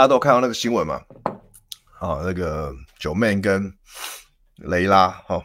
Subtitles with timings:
[0.00, 0.98] 大家都看到那个新闻嘛？
[1.84, 3.70] 好，那个九妹跟
[4.56, 5.44] 雷拉，哈，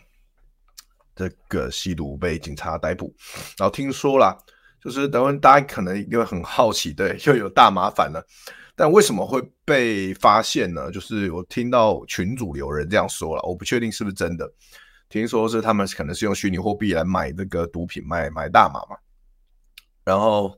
[1.14, 3.14] 这个吸毒被警察逮捕。
[3.58, 4.34] 然后听说啦，
[4.82, 8.26] 就是等会大家可能因为很好奇，对，又有大麻烦了。
[8.78, 10.90] 但为什么会被发现呢？
[10.90, 14.50] 就是我听到群主有人这样说了，我不确定是不是真的。
[15.10, 18.96] 听说是他们可能是用虚拟货币来买这个毒品，买买大麻嘛。
[20.06, 20.58] 然后，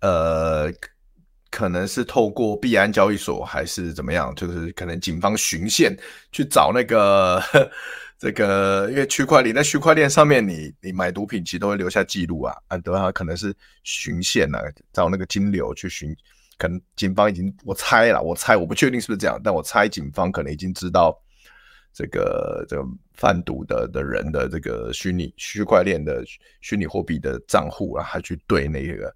[0.00, 0.70] 呃。
[1.50, 5.96] 可能是透过币安交易所还是怎么样，就是可能警方循线
[6.30, 7.42] 去找那个
[8.18, 14.60] 这个，因为区块链在区块链上面你，你你买毒品其实都会留下记录啊，啊，对啊，可能是循线啊，
[14.92, 16.14] 找那个金流去寻，
[16.58, 21.16] 可能警方已经我猜了，我猜我不确定是不是这样，但我猜警方可能已经知道
[21.94, 26.22] 这个这个贩毒的的人的这个虚拟区块链的
[26.60, 29.14] 虚拟货币的账户啊，还去对那个。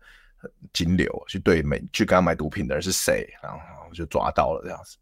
[0.73, 3.59] 金流去对买去跟他买毒品的人是谁，然后
[3.93, 4.97] 就抓到了这样子。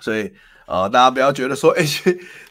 [0.00, 0.32] 所以
[0.66, 1.84] 呃，大家不要觉得说， 哎、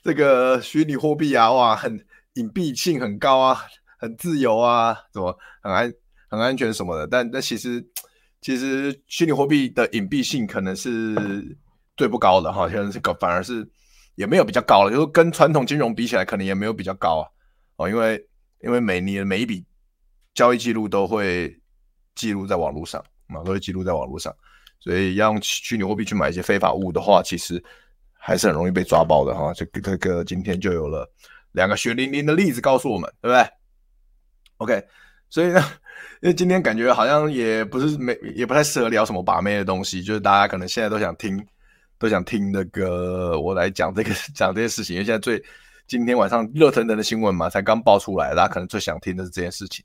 [0.04, 3.62] 这个虚拟货币啊，哇，很隐蔽性很高啊，
[3.98, 5.92] 很自由啊，怎么很安
[6.30, 7.08] 很安全什么的。
[7.08, 7.84] 但但其实
[8.40, 11.16] 其实虚拟货币的隐蔽性可能是
[11.98, 13.68] 最不高的哈，可能是高，反而是
[14.16, 17.28] 也没有比较高了，就是跟传统金融比起来，可能也没有比较高啊。
[17.78, 18.24] 哦，因为
[18.62, 19.66] 因为每年每一笔
[20.34, 21.59] 交易记录都会。
[22.20, 24.36] 记录在网络上嘛，都会记录在网络上，
[24.82, 27.64] 所以要用虚拟货币去买一些非法物的话，其实
[28.12, 29.54] 还是很容易被抓包的哈。
[29.54, 31.10] 这个这个今天就有了
[31.54, 33.50] 两个血淋淋的例子告诉我们，对不对
[34.58, 34.86] ？OK，
[35.30, 35.64] 所以呢，
[36.22, 41.42] 因为今天感觉好像也不是没也不太适合聊什么把妹的东西，就是大家可能现在都想听
[41.98, 45.42] 都想听那个我来讲这个 讲这些事情，因为现在最
[45.88, 49.84] 今天晚上热腾腾的新闻嘛，才刚爆出来，大家可能最想听的是这件事情。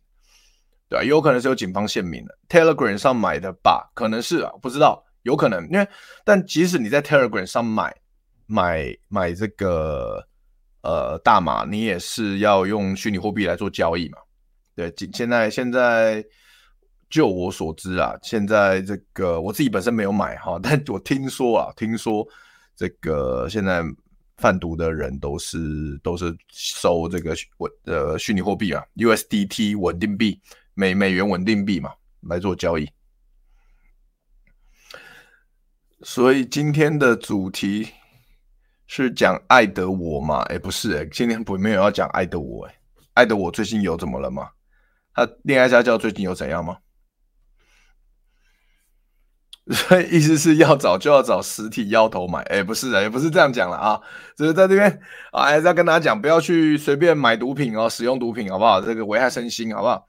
[0.89, 3.91] 对啊，有可能是有警方限名的，Telegram 上买的吧？
[3.95, 5.62] 可能是啊，不知道，有可能。
[5.71, 5.89] 因为，
[6.25, 7.95] 但即使你在 Telegram 上买
[8.47, 10.22] 买买这个
[10.83, 14.19] 呃大麻，你也是要用虚拟货币来做交易嘛？
[14.77, 16.22] 对，现在现在
[17.09, 22.27] 就我所知啊，现在这个我自己本身没有买哈， 但我听说啊，听说
[22.77, 23.83] 这个现在
[24.37, 30.39] 贩毒的人都是都是收这个稳呃虚拟货币啊，USDT 稳定币。
[30.75, 32.91] 美美元稳定币嘛，来做交易。
[36.03, 37.89] 所以今天的主题
[38.87, 40.43] 是讲爱的我吗？
[40.51, 42.75] 哎，不是哎，今天不没有要讲爱的我哎，
[43.15, 44.51] 爱的我最近有怎么了吗？
[45.15, 46.79] 他恋爱家教最近有怎样吗？
[49.73, 53.99] 所以意思是要找就要找实体腰头买，哎，不是哎，也不是这样讲了啊，
[54.37, 55.01] 只是在这边
[55.33, 58.83] 啊，还是要跟大家讲，不要去随便买毒品哦，使用毒品好不好？
[58.83, 60.07] 这个危害身心，好不好？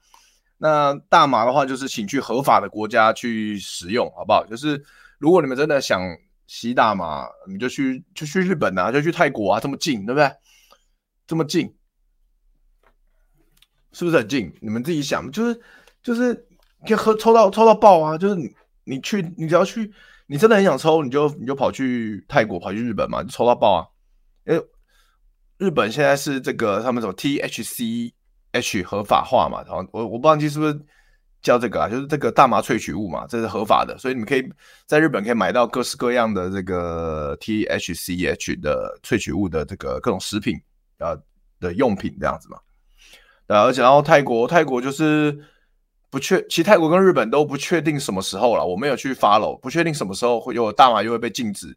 [0.58, 4.42] 那大麻的话，就是请去合法的国家去使用，好不好？
[4.46, 4.82] 就是
[5.18, 6.00] 如果你们真的想
[6.46, 10.32] 吸大麻，你就去就去日本啊，就去泰国啊，这么近，对不对？
[11.26, 11.74] 这么近，
[13.92, 14.50] 是不是很近？
[14.62, 15.60] 你们自己想，就是
[16.02, 16.34] 就是
[16.86, 18.16] 可以喝抽到抽到爆啊！
[18.16, 18.50] 就是你
[18.84, 19.92] 你去，你只要去，
[20.26, 23.86] 你真的很想抽，你就你就跑去泰国，跑去日本嘛，就抽到爆啊！
[24.46, 24.66] 因为
[25.58, 28.14] 日本现在是这个他们什么 THC。
[28.56, 30.78] H 合法化嘛，然后我我忘记是不是
[31.42, 34.42] 叫这个啊，就是这个大麻萃取物嘛，这是合法的，所以你们可以
[34.86, 40.60] 在日本可以买到各式各样的这个 THCH 的萃取物的这个各种食品
[40.98, 41.16] 啊
[41.60, 42.58] 的用品这样子嘛。
[43.46, 45.38] 对，而且然后泰国泰国就是
[46.10, 51.76] 不确，其实泰国跟日本都不确定什么时候了，我没有去 follow，不确定什么时候会有大麻又会被禁止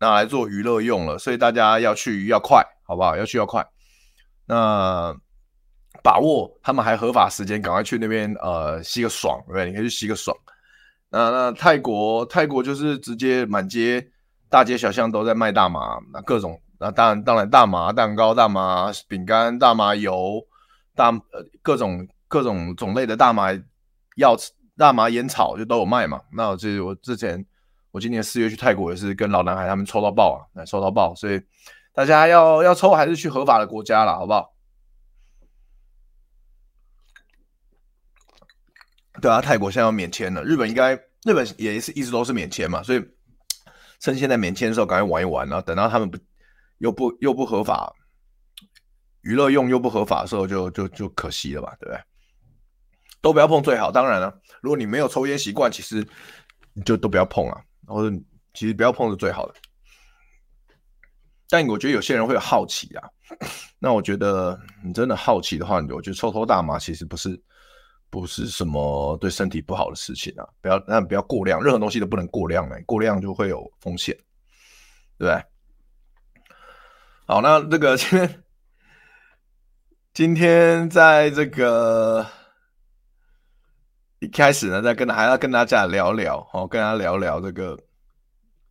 [0.00, 3.16] 拿来做娱乐用了，所以大家要去要快，好不好？
[3.16, 3.66] 要去要快，
[4.46, 5.16] 那。
[6.06, 9.66] 把握他们还合法时间，赶快去那边呃吸个爽，对不对？
[9.66, 10.36] 你可以去吸个爽。
[11.10, 14.06] 那那泰国泰国就是直接满街
[14.48, 20.40] 大街小巷都在卖大麻，那各种那当然当然大麻蛋糕、大麻饼干、大麻油、
[20.94, 23.48] 大呃各种各种种类的大麻
[24.14, 24.36] 药、
[24.78, 26.20] 大麻烟草就都有卖嘛。
[26.32, 27.44] 那我这我之前
[27.90, 31.42] 我今年四月去泰国也是跟老男孩他们抽到爆啊，来抽到爆，所以
[31.92, 34.52] 大家要要抽还是去合法的国家啦，好不好？
[39.20, 43.02] 对啊，泰国现在要免签了，日本应该日本也是一直都是免签嘛，所以
[43.98, 46.18] 趁现在免签的时候赶快玩一玩，然后等到他们不
[46.78, 47.92] 又不又不合法，
[49.22, 52.00] 娱乐用又不合法的时候就，就就可惜了吧，对不对？
[53.22, 53.90] 都不要碰最好。
[53.90, 56.06] 当然了，如果你没有抽烟习惯，其实
[56.74, 58.14] 你就都不要碰啊，或者
[58.52, 59.54] 其实不要碰是最好的。
[61.48, 63.08] 但我觉得有些人会好奇啊，
[63.78, 67.40] 那我觉得你真的好奇的话，你我觉得抽抽大麻其实不是。
[68.08, 70.48] 不是什么对身体不好的事情啊！
[70.62, 74.16] 不要，那不要过量，任何东西都不能过量哎，过量就会有风险，
[75.18, 75.44] 对不对？
[77.26, 78.42] 好，那这个 今天
[80.14, 82.26] 今天在这个
[84.20, 87.76] 一开始呢，再跟还要跟大家聊聊哦，跟大家聊聊这个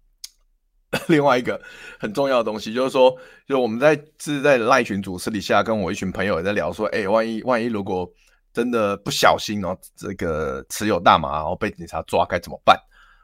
[1.08, 1.62] 另外一个
[2.00, 3.16] 很重要的东西，就是说，
[3.48, 8.10] 就我们在是在赖群组私底下跟我一群朋友也在聊说，哎，万一万一如果。
[8.56, 12.80] 真的不小心哦，这个持有大麻然后被警察抓该怎么办？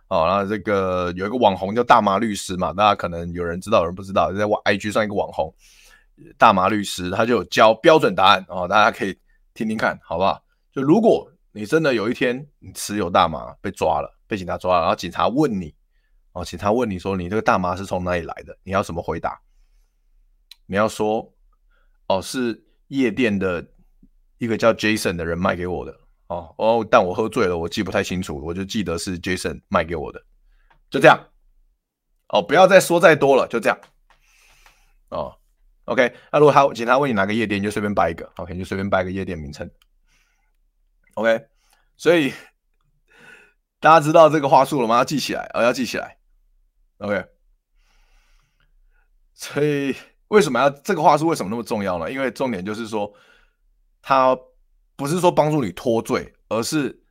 [0.10, 5.56] 哦，然后这个有一个网红叫大麻律师嘛，大家可能有人知道，有人不知道，在 IG 上一个网红
[6.38, 9.18] 大麻律师，他就有教标准答案哦，大家可以
[9.54, 10.44] 听听看，好不好？
[10.74, 15.74] 就如果你真的有一天你持有大麻被抓了，被警察抓了，然后警察问你
[16.34, 18.58] 哦，警察问你说你这个大麻是从哪里来的？
[18.64, 19.40] 你要怎么回答？
[20.66, 21.34] 你要说
[22.08, 23.66] 哦，是夜店的。
[24.42, 25.96] 一个叫 Jason 的人卖给我的
[26.26, 30.20] 哦哦，但我喝醉了，我记不太清楚，我就记得是 Jason 卖给我的，
[30.90, 31.28] 就这样
[32.30, 33.80] 哦，不要再说再多了，就这样
[35.10, 35.38] 哦。
[35.86, 39.70] OK，那如果他警察问你哪个夜店，你就随便掰一个，OK，就随便掰个夜店名称。
[41.14, 41.46] OK，
[41.96, 42.34] 所以
[43.80, 44.98] 大家知道这个话术了吗？
[44.98, 46.18] 要记起来，哦，要记起来。
[46.98, 47.24] OK，
[49.36, 49.96] 所以
[50.30, 52.12] 为什么要这个话术为什么那么重要呢？
[52.12, 53.14] 因为重点就是说。
[54.02, 54.38] 他
[54.96, 57.02] 不是说帮助你脱罪，而是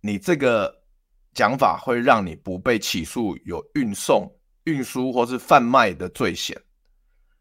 [0.00, 0.72] 你这个
[1.32, 4.30] 讲法会让你不被起诉有运送、
[4.64, 6.60] 运输或是贩卖的罪嫌，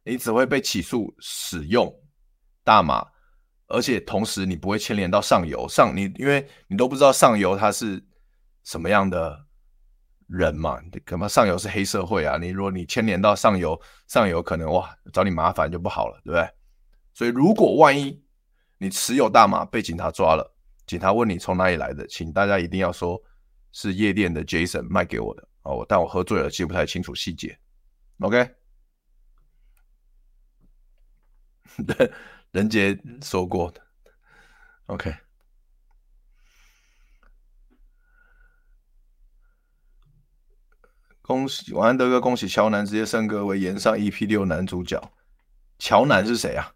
[0.04, 1.94] 你只会被起诉使用
[2.64, 3.06] 大麻，
[3.68, 8.04] 而且同时你不会牵连到上游上你，因为你都不知道上游他是
[8.64, 9.38] 什么样的
[10.28, 16.50] 人嘛，可能上游是黑社会啊，你如果你牵连到上游，上游可能哇找你麻烦就不好了，对不对？
[17.14, 18.23] 所以如果万一
[18.78, 20.54] 你持有大麻被警察抓了，
[20.86, 23.22] 警察问你从哪里来的，请大家一定要说
[23.72, 27.58] 是夜店的 Jason 卖给我的哦，但我喝醉了，记不太清楚细节。
[28.20, 28.56] OK，
[31.88, 32.12] 对，
[32.52, 33.82] 任杰说过的。
[34.88, 35.16] OK，
[41.22, 45.02] 恭喜晚安德哥，恭喜乔南直接升格为炎上 EP 六男主角。
[45.80, 46.73] 乔南是谁啊？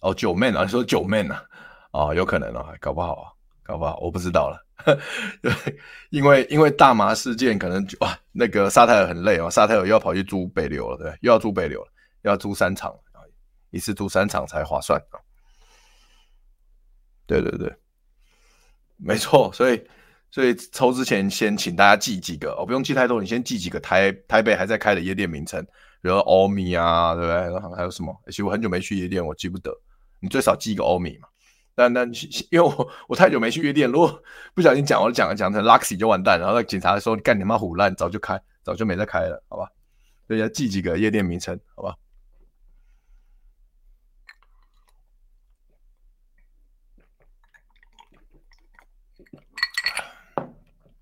[0.00, 1.44] 哦，九 man 啊，你说九 man 啊，
[1.92, 4.64] 哦，有可能啊，搞不好啊，搞不好，我不知道了。
[5.42, 5.52] 对，
[6.10, 11.88] 因为因为大麻事件，可能哇，那个沙泰尔很累哦，沙泰尔又要跑去租北流了，对，又要租北流了，
[12.22, 12.94] 又要租三场，
[13.70, 15.18] 一次租三场才划算啊。
[17.26, 17.74] 对对对，
[18.96, 19.84] 没错，所以
[20.30, 25.62] 所以抽之前先请大家记几个，哦，不用记太多，你先记几个台台北还在开的夜店名称，
[26.00, 27.34] 比如欧米啊，对不对？
[27.34, 28.16] 然后还有什么？
[28.26, 29.76] 其实我很久没去夜店，我记不得。
[30.20, 31.28] 你最少记一个欧米嘛，
[31.74, 32.10] 但但
[32.50, 34.22] 因为我我太久没去夜店，如果
[34.54, 39.70] 不小心讲我讲讲成 Luxy 就完蛋，然后警察说你干你妈虎烂，早就开早就没再开了，好吧？
[40.26, 41.94] 所以要记几个夜店名称，好吧？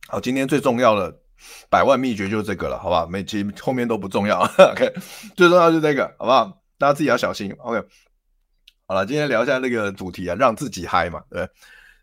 [0.09, 1.19] 好，今天最重要的
[1.69, 3.09] 百万秘诀就是这个了，好吧？
[3.11, 4.41] 每期后面都不重要，
[4.73, 4.93] OK？
[5.35, 6.63] 最重要就是这个，好不好？
[6.79, 7.83] 大家自己要小心，OK？
[8.88, 11.49] 好了，今天聊一下那个主题啊，让自己嗨嘛，对，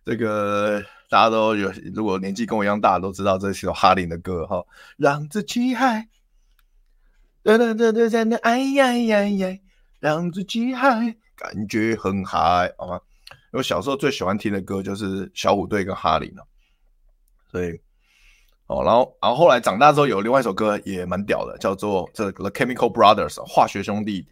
[0.03, 4.61] 这个大家都有，如果年纪跟我一样大，都知道这是首哈林的歌哈，
[4.97, 6.09] 让自己嗨，
[7.41, 9.57] 哒哒哒哒在那哎呀呀呀，
[10.01, 12.99] 让自己嗨，感觉很嗨，好吗？
[13.53, 16.45] 我小时候最喜欢听的歌就是小虎队跟哈林了，
[17.49, 17.79] 所以，
[18.67, 24.27] 哦，然后然后后来长大之后有另外一首歌也蛮屌的，叫做这个 The Chemical Brothers 化学兄弟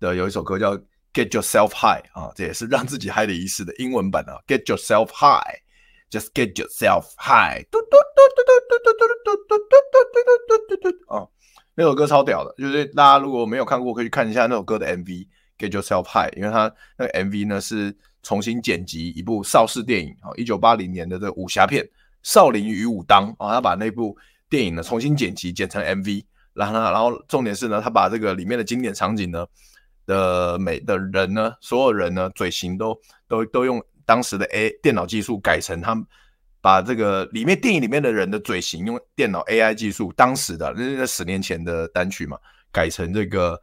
[0.00, 0.78] 的有一首歌叫。
[1.14, 4.36] Get yourself high 啊，这也是让自己嗨的仪式的英文版啊。
[4.48, 10.18] Get yourself high，Just get yourself high，嘟嘟嘟嘟嘟嘟嘟嘟嘟嘟嘟
[10.48, 11.28] 嘟嘟嘟嘟啊，
[11.76, 21.84] 那首歌超屌的，就是大家如果没有看过，可以去看一下那首歌的 MV Get yourself high，因为它那个 MV 呢是重新剪辑一部邵氏电影啊，一九八零年的这个武侠片
[22.24, 24.16] 《少林与武当》啊，他把那部
[24.50, 29.46] 电影呢重新剪辑剪成 MV，然后，然后重点是呢，他把这个里面的经典场景呢
[30.06, 33.84] 的每的人呢，所有人呢嘴型都都都用。
[34.06, 36.04] 当时的 A 电脑技术改成他们
[36.60, 42.38] 把这个里面电影里面的人的嘴型用电脑 AI 技术，当时的那那十年前的单曲嘛，
[42.70, 43.58] 改成这个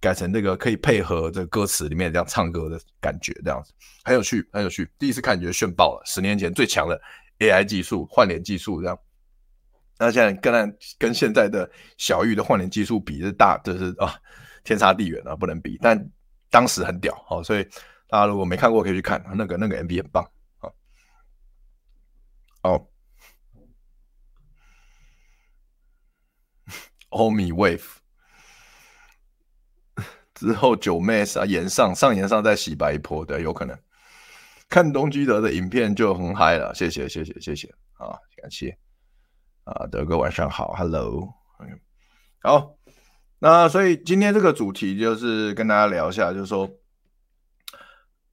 [0.00, 3.72] 改成这个可以配合这歌词里面这样唱歌的感觉，这样子
[4.02, 4.90] 很有趣，很有趣。
[4.98, 7.00] 第一次看觉得炫爆了，十年前最强的
[7.38, 8.98] AI 技术换脸技术这样，
[9.96, 14.12] 那现在跟跟现在的小玉的换脸技术比，这大这是啊
[14.64, 15.78] 天差地远啊，不能比。
[15.80, 16.10] 但
[16.50, 17.68] 当时很屌，好，所以。
[18.06, 20.22] 大家如果没看过，可以去看那个那个 MV 很棒
[20.60, 20.70] 啊！
[22.62, 22.86] 哦
[27.08, 27.82] 欧米 Wave
[30.34, 33.76] 之后九妹啊，炎上上炎上再洗白一波，对，有可能
[34.68, 36.72] 看东居德的影片就很嗨了。
[36.72, 38.78] 谢谢谢谢谢谢啊，感谢
[39.64, 41.34] 啊，德哥晚上好，Hello，
[42.42, 42.76] 好，
[43.44, 46.66] 那所以今天这个主题就是跟大家聊一下，就是说。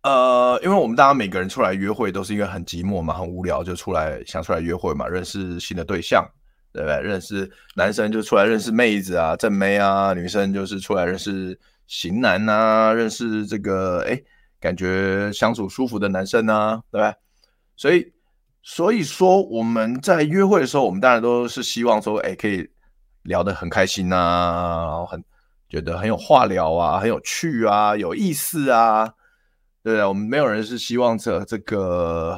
[0.03, 6.25] 呃，因为我们大家每个人出来约会都是因为很寂寞嘛，很无聊就出来想出来约会嘛，认识新的对象，
[6.71, 7.01] 对不对？
[7.01, 14.19] 认识男生就出来认识妹子啊，正妹啊，女生就是出来认识型男啊，认识这个哎，
[14.61, 17.13] 感觉相处舒服的男生啊，对不对？
[17.75, 18.11] 所以，
[18.63, 22.67] 所以说我们在约会的时候，我们当然都是希望说，哎，可以
[23.23, 25.23] 聊得很开心啊，然后很
[25.69, 29.13] 觉得很有话聊啊，很有趣啊，有意思啊。
[29.83, 32.37] 对啊，我们没有人是希望这这个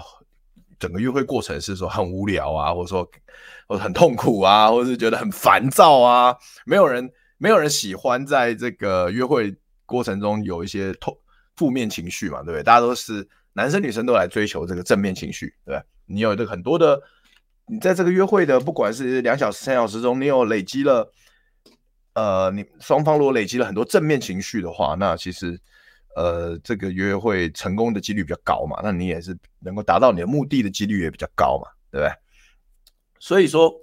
[0.79, 3.09] 整个约会过程是说很无聊啊，或者说
[3.67, 6.35] 或者很痛苦啊，或者是觉得很烦躁啊。
[6.65, 11.17] 没有人没有人喜欢在这个约会过程中有一些痛
[11.55, 12.63] 负面情绪嘛，对不对？
[12.63, 15.83] 大家都是男生女生都来追求这个正面情绪，对吧？
[16.05, 17.01] 你有这个很多的，
[17.67, 21.11] 你在这个约会的不管是两小时三小时中，你有累积了，
[22.13, 25.59] 呃，你双方如果累积了很多正面情绪的话，那其实。
[26.15, 32.13] 呃，这个约会成功的几率比较高嘛，那你也是能够达到你的目的的几率也比较高嘛，对不对？
[33.17, 33.73] 所以说，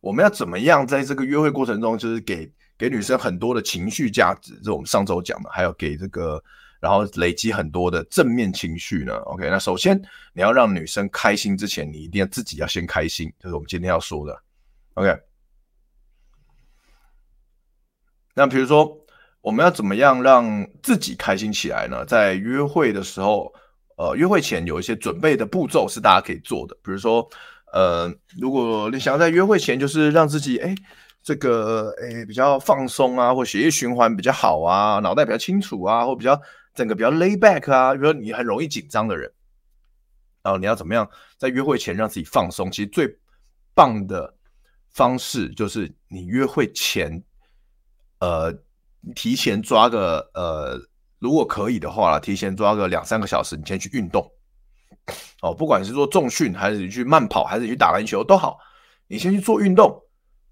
[0.00, 6.44] 我们要怎么样在这个约会过程中，就是给给女生很多的情绪价值，这我们上周讲的，还有给这个，
[6.80, 10.00] 然后累积很多的正面情绪呢？OK，那首先
[10.32, 14.42] 你要让女生开心之前，你一定要自己要先开心，这是我们今天要说的。
[14.94, 15.16] OK，
[18.34, 18.96] 那比如说。
[19.40, 22.04] 我们要怎么样让自己开心起来呢？
[22.04, 23.50] 在约会的时候，
[23.96, 26.74] 呃，约会前有一些准备的步骤是大家可以做的。
[26.82, 27.26] 比如说，
[27.72, 30.74] 呃，如果你想要在约会前就是让自己，哎，
[31.22, 36.38] 这个，哎，比较放松啊，或血液循环比较好啊，脑袋比较清楚啊，或比较
[36.78, 39.32] 整个比较 lay back 啊，比如说你很容易紧张的人，
[40.42, 42.70] 然后你要怎么样在约会前让自己放松？
[42.70, 43.18] 其实最
[43.74, 44.36] 棒的
[44.90, 47.22] 方式就是你约会前，
[48.20, 48.56] 呃。
[49.14, 50.76] 提前抓个呃，
[51.20, 54.28] 如果可以的话，提前抓个两三个小时，你先去运动
[55.40, 58.58] 哦，不管是做重训，还是你去慢跑，还是你去打篮球都好，
[59.06, 60.02] 你先去做运动，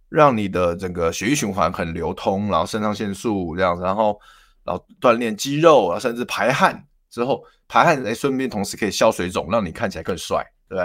[0.08, 4.18] 让你的整个血液循环很流通，然后肾上腺素这样，然后
[4.66, 10.82] 然后锻炼肌肉，然后甚至排汗之后，排汗哎，顺便同时可以消水肿，让你看起来更帅，对不对？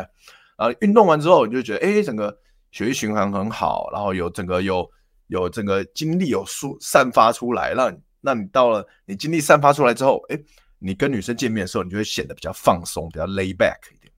[0.57, 2.39] 然后运动完之后，你就觉得哎，整个
[2.71, 4.89] 血液循环很好，然后有整个有。
[5.27, 10.37] 有整个精力有输散发出来，让你那你到了你精力散发出来之后，哎，
[10.77, 14.11] 你跟女生见面的时候，你就会显得比较放松，比较 lay back 一点，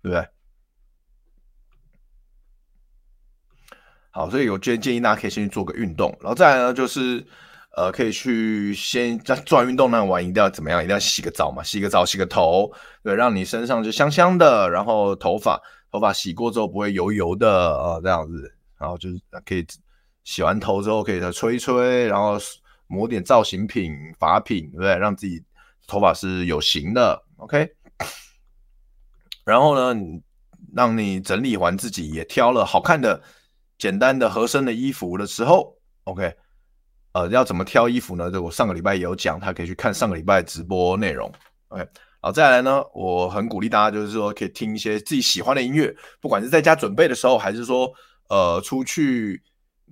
[0.00, 0.26] 对不对？
[4.12, 7.22] 好，所以我建建议大家可以先去做个运动，然后再来呢，就是
[7.76, 10.82] 呃，可以去先在做完运动那完一定要怎么样？
[10.82, 15.60] 一定要洗个澡嘛，洗个澡，洗个头，对，让你身上就香香的，然后头发
[15.92, 19.64] 头发洗过之后不会油油的啊，这样子，然后就是可以。
[20.28, 22.36] 洗完头之后可以再吹一吹，然后
[22.88, 24.96] 抹点造型品、发品，对不对？
[24.96, 25.40] 让自己
[25.86, 27.70] 头发是有型的，OK。
[29.44, 30.00] 然后呢，
[30.74, 33.22] 让你整理完自己，也挑了好看的、
[33.78, 36.34] 简单的、合身的衣服的时候，OK。
[37.16, 38.30] 呃，要怎么挑衣服呢？
[38.30, 41.32] 这我上个礼拜也有讲，他可以去看上个礼拜直播内容
[41.68, 41.88] ，OK。
[42.20, 47.90] 好，再来呢，我很鼓励大家，就是说可以听一些自己喜欢的音乐，不管是在家准备的时候，还是说
[48.28, 49.42] 呃出去。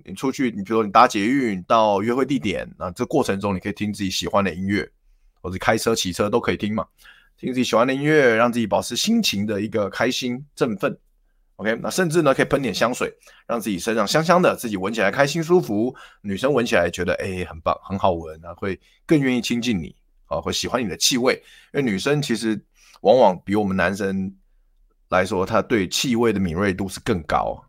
[0.03, 4.87] 你出去，你比如说你搭捷运到约会地点，那这过程中你可以听自己喜欢的音乐，
[5.41, 6.85] 或者开车骑车都可以听嘛。
[7.37, 10.95] 听自己喜欢的音乐，让自己保持心情的一个开心振奋。
[11.57, 13.13] OK，那甚至呢可以喷点香水，
[13.47, 19.95] 让自己身上香香的，自己闻起来开心舒服，女生闻起来觉得哎、很棒很好闻，那会更愿意亲近你
[20.25, 21.33] 啊，会喜欢你的气味。
[21.73, 22.61] 因为女生其实
[23.01, 24.35] 往往比我们男生
[25.07, 27.63] 来说，她对气味的敏锐度是更高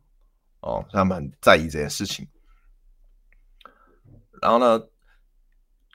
[0.62, 2.26] 哦，他们很在意这件事情。
[4.43, 4.85] 然后呢，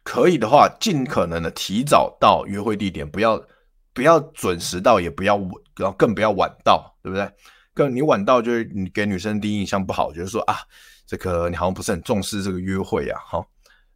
[0.03, 3.45] 可以的话，尽可能的提早到约会地点，不要
[3.93, 7.29] 不要准时到，也不要晚然后更不要晚到，对不对？
[7.73, 10.57] 更你晚到，就是你给女生第一印象不好，就是说啊，
[11.05, 13.45] 这个你好像不是很重视这个约会呀，好，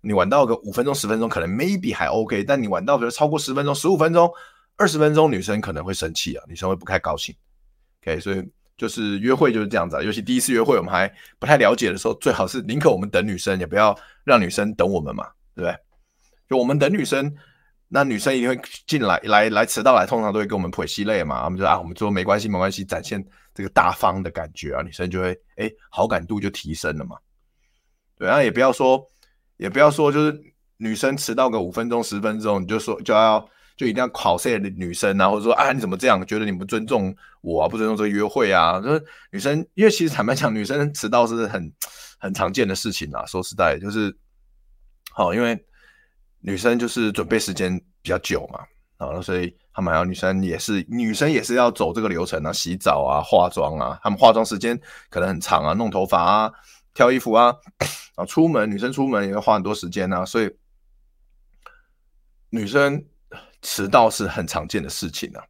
[0.01, 4.31] 你晚到个五分钟十分钟，可能 maybe 还 OK，但你晚到比如超过十分钟、十五分钟、
[4.77, 7.35] 二十分钟，女生可能会生气啊，女生会不太高兴。
[8.01, 8.43] OK，所以
[8.77, 15.77] 就是约会就是这样子啊，尤其第一次约会，我们还不太了解的时候，最好是宁可我们等女生，也不要让女生等我们嘛，对不对？
[16.49, 17.35] 就我们等女生。
[17.95, 21.45] 那女生一定会进来，来来迟到来，通常都会跟我们泼洗脸嘛。
[21.45, 27.15] 我们就啊，我们说没关系，没关系，展现这个大方的感觉啊，女生就会哎，好感度就提升了嘛。
[28.17, 29.01] 对啊，也不要说，
[29.55, 30.37] 也不要说，就是
[30.75, 33.39] 女生迟到个五分钟、十分钟，你就说就要
[33.77, 38.77] 就一定要考试的女生啊，或者说啊，你怎么这样，觉得你不尊重我啊，不尊重这个约会啊？
[38.81, 41.71] 就是女生，因为其实坦白讲，女生迟到是很
[42.19, 43.25] 很常见的事情啊。
[43.25, 44.13] 说实在，就是
[45.13, 45.57] 好，因为。
[46.47, 48.59] 女生就是准备时间比较久嘛，
[48.97, 56.51] 啊，所以他们还有女生也是，女生也是要走这个流程啊，洗澡啊，化妆啊，他们化妆时间可能很长啊，弄头发啊，
[56.93, 57.51] 挑衣服啊，
[58.13, 60.55] 啊，出门女生出门也要花很多时间啊，所以
[62.51, 63.03] 女生
[63.63, 65.43] 迟到是很常见的事情啊。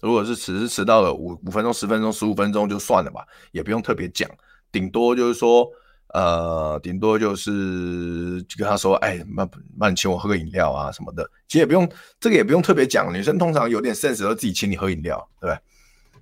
[0.00, 4.30] 如果是只是迟到了五五分钟、十分钟、十五分钟就算了吧，也不用特别讲，
[4.70, 5.66] 顶多就是说。
[6.12, 11.90] 呃，顶多就是就跟他说，哎，那那你请我喝个饮料啊什么的，其实也不用，
[12.20, 13.10] 这个也不用特别讲。
[13.14, 15.58] 女生通常有点 sense，都自己请你喝饮料，对不对？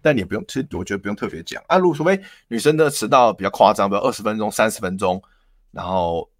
[0.00, 1.76] 但你也不用，其实我觉得不用特别讲啊。
[1.76, 5.20] 如果除非女生的迟到比较夸张，比如二十分钟、三十分钟，
[5.72, 6.30] 然后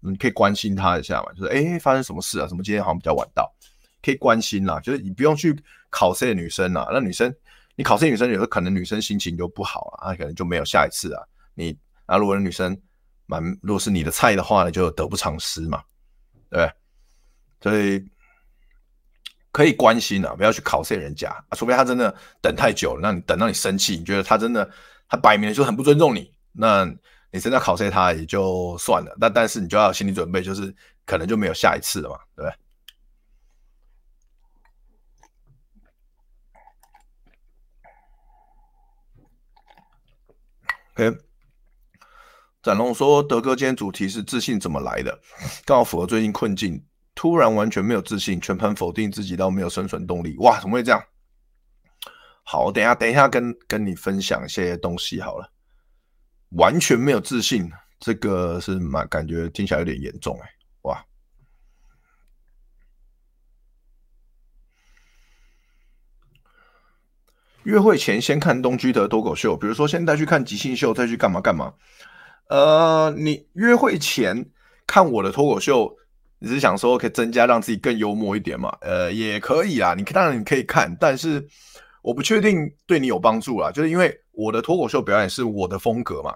[0.00, 2.46] 你可以关心她一下嘛，就是哎，发生什么事啊？
[2.46, 3.50] 什么今天好像比较晚到，
[4.02, 4.78] 可以关心啦。
[4.80, 7.34] 就是你不用去考试女生啦，那女生
[7.74, 11.22] 你考试女生有时候可能女生心情就不好啊，可能就没有下一次啊。
[11.54, 12.78] 你啊，如果女生。
[13.28, 15.84] 蛮，如果是你的菜的话呢，就得不偿失嘛，
[16.48, 16.72] 对，
[17.60, 18.02] 所以
[19.52, 24.68] 可以关心啊，不要去考试人家，除非他真的等太久了，那你等到你生气，你觉得他真的
[25.08, 26.86] 他摆明了就很不尊重你，那
[27.30, 32.56] 你真的考试他也就算了，但但是你就要有心理准备，就是可能就没有下一次了嘛，对不对？
[40.94, 41.27] 可以。
[42.68, 45.18] 展龙说：“德哥，今天主题是自信怎么来的？
[45.64, 50.36] 刚好符合最近困境，突然完全没有自信，全盘否定自己到没有生存动力。
[50.40, 51.02] 哇，怎么会这样？
[52.44, 55.50] 好，等一下，等一下跟，跟你分享一些东西好了。
[56.50, 60.50] 完全没有自信，这个是蛮感觉听起来有点严重哎。
[60.82, 61.02] 哇，
[67.62, 71.72] 约会前先看东居的脱口秀，比如说先带去看即兴秀，再去干嘛干嘛。”
[72.48, 74.46] 呃，你约会前
[74.86, 75.94] 看我的脱口秀，
[76.38, 78.74] 你是想说可以增加让自己更幽默一点嘛？
[78.80, 81.46] 呃，也可以啊，你当然你可以看，但是
[82.00, 86.34] 我不确定对你有帮助啦，就是因为我的脱口秀表演是我的风格嘛，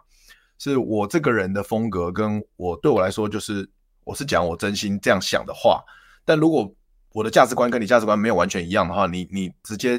[0.59, 3.66] 是我这个人的风格，跟我对我来说就是
[4.05, 5.83] 我是讲我真心这样想的话。
[6.27, 6.70] 但如果
[7.14, 9.92] 我的价值观跟你价值观没有完全一样的话，你你直接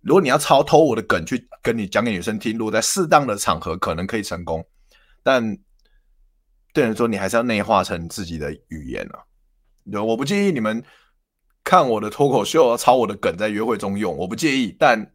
[0.00, 4.66] 如果你要抄偷我的梗去跟你讲给女生听，如果在适当的场合可能可以成功。
[5.22, 5.56] 但
[6.72, 9.20] 对人说，你还是要内化成自己的语言啊。
[9.90, 10.82] 对，我不介意你们
[11.64, 15.12] 看我的脱口秀，抄我的梗在约会中用，我不介意，但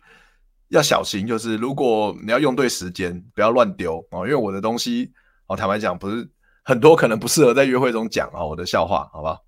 [0.69, 4.19] 要小心，就是如果你要用对时间，不要乱丢啊。
[4.19, 5.11] 因为我的东西，
[5.47, 6.29] 哦，坦白讲，不是
[6.63, 8.43] 很多，可能不适合在约会中讲啊。
[8.43, 9.39] 我的笑话，好吧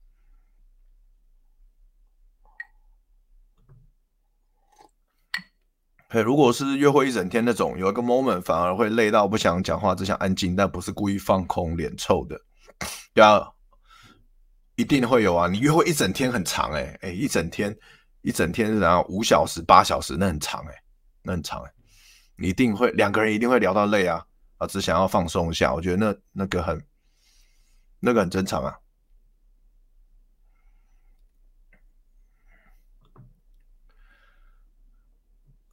[6.11, 12.35] 嘿，如果是约会一整天那种，有一个 moment 反而会累到不想讲话，只想安静，但不是故意放空、脸臭的，
[13.13, 13.47] 对啊，
[14.75, 15.47] 一定会有啊！
[15.47, 17.77] 你约会一整天很长哎、欸、哎，一整天
[18.23, 20.81] 一整天然后五小时、八小时，那很长哎、欸，
[21.21, 21.73] 那很长哎、欸，
[22.37, 24.25] 你一定会两个人一定会聊到累啊
[24.57, 26.83] 啊，只想要放松一下，我觉得那那个很
[27.99, 28.75] 那个很正常啊。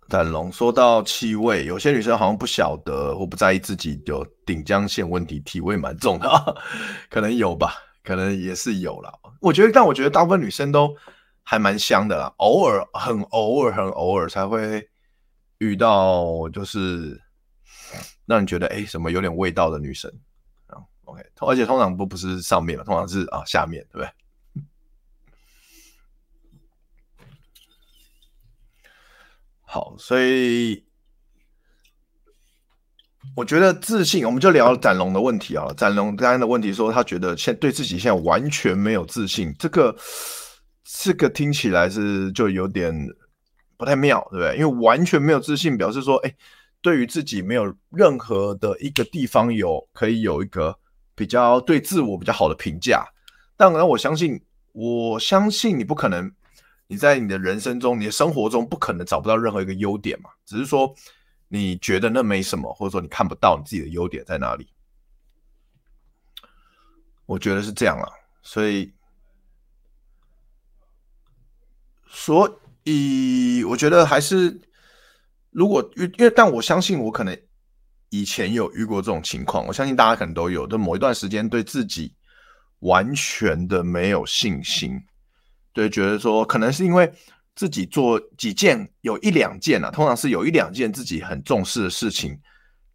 [0.08, 6.56] 展龙说到气味，有些女生好像不晓得或不在意自己有顶江线问题，体味蛮重的，
[7.10, 9.12] 可能有吧，可能也是有啦。
[9.40, 10.94] 我觉得，但我觉得大部分女生都
[11.42, 12.32] 还蛮香的啦。
[12.36, 14.88] 偶尔很偶尔很偶尔才会
[15.58, 17.20] 遇到，就是
[18.26, 20.08] 让你觉得哎、什么有点味道的女生
[20.68, 20.78] 啊。
[21.04, 24.08] OK，而且通常不不是上面嘛，通常是啊下面，对不对？
[29.68, 30.84] 好，所以
[33.34, 35.66] 我觉得自信，我们就聊展龙的问题啊。
[35.76, 39.94] 展龙刚刚的问题说，他觉得现对自己现在完全没有自信，这个
[40.84, 42.94] 这个听起来是就有点
[43.76, 44.56] 不太妙，对不对？
[44.56, 46.32] 因为完全没有自信，表示说，哎，
[46.80, 50.74] 对于自己没有任何的一个地方有可以有一个
[51.16, 53.04] 比较对自我比较好的评价。
[53.56, 54.40] 当然，我相信，
[54.72, 56.32] 我相信你不可能。
[56.88, 60.30] 你在你的人生中，你的生活中不可能找不到任何一个优点嘛？
[60.44, 60.94] 只是说
[61.48, 64.68] 你觉得那没什么，或者说你看不到你自己的优点在哪里。
[67.26, 68.08] 我觉得是这样啦，
[68.40, 68.92] 所以，
[72.06, 74.60] 所以我觉得还是，
[75.50, 77.36] 如果因为，但我相信我可能
[78.10, 82.14] 以前有遇过这种情况，我相信大家可能都有，就某一段时间对自己
[82.78, 84.96] 完全的没有信心。
[85.76, 87.12] 对，觉得说可能是因为
[87.54, 92.34] 自己做几件，有一两件啊，通常是有一两件自己很重视的事情，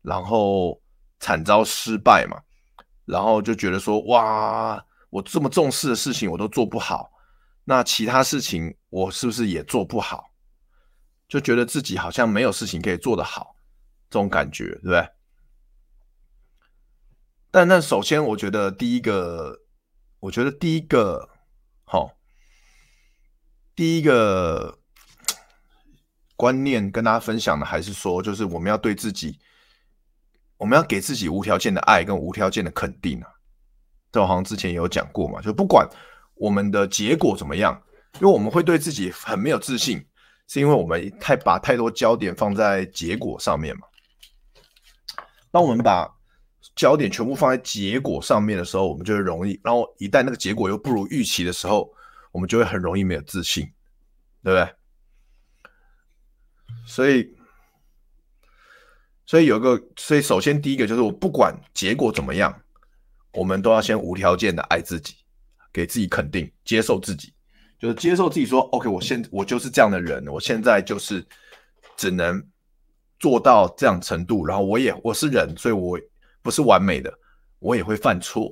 [0.02, 0.82] 然后
[1.20, 2.42] 惨遭失败嘛，
[3.06, 7.12] 然后就觉得说，哇，我这么重视的事情我都做不好，
[7.64, 10.32] 那其他事情我是不是也做不好？
[11.28, 13.56] 就觉得自己好像没有事情可以做得好，
[14.10, 15.08] 这种感觉，对不对？
[17.52, 19.56] 但那首先，我觉得第一个，
[20.20, 21.30] 我觉得第一个，
[21.84, 22.18] 好。
[23.82, 24.78] 第一个
[26.36, 29.40] 观念跟大家分享的，还是说，就是我们要对自己，
[30.58, 33.28] 我们要给自己无条件的爱跟无条件的肯定啊。
[34.12, 35.90] 这我好像之前也有讲过嘛，就不管
[36.36, 37.82] 我们的结果怎么样，
[38.20, 40.06] 因为我们会对自己很没有自信，
[40.48, 43.88] 是因为我们太把太多焦点放在结果上面嘛。
[45.50, 46.08] 当我们把
[46.76, 51.92] 焦点全部放在结果上面的时候，我们就会容易，然后一旦那个结果又不如预期的时候，
[52.32, 53.66] 我们就会很容易没有自信，
[54.44, 54.76] 对不对？
[56.86, 57.36] 所以，
[59.26, 62.62] 所以有个，所以首先第一个就是，我不管结果怎么样，
[63.34, 65.16] 我们都要先无条件的爱自己，
[65.72, 67.34] 给自己肯定，接受自己，
[67.78, 71.26] 就是接受自己说，OK，我现我就是这样的人，我现在就是
[71.96, 72.42] 只能
[73.20, 76.00] 做到这样程度，然后我也我是人，所以我
[76.42, 77.14] 不是完美的，
[77.60, 78.50] 我也会犯错，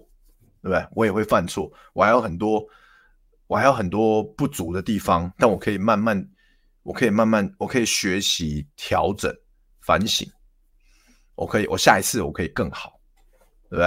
[0.62, 0.88] 对不对？
[0.92, 2.64] 我也会犯错，我还有很多。
[3.50, 6.24] 我还有很多不足的地方，但我可以慢慢，
[6.84, 9.36] 我可以慢慢，我可以学习、调整、
[9.82, 10.32] 反省。
[11.34, 13.02] 我可以，我下一次我可以更好，
[13.68, 13.86] 对不对？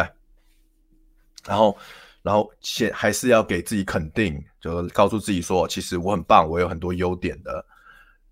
[1.45, 1.79] 然后，
[2.23, 7.65] 然后先还是要给自己肯定，就告诉自己说，其实我很棒，我有很多优点的，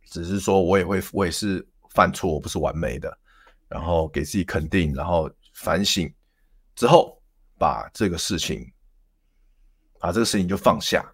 [0.07, 3.17] 只是说我也会，我也是犯错，我不是完美的。
[3.69, 6.13] 然后给自己肯定，然后反省
[6.75, 7.23] 之后，
[7.57, 8.69] 把这个事情，
[10.01, 11.09] 把这个事情就放下。